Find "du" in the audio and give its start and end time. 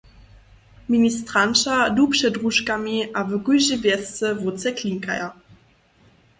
1.97-2.07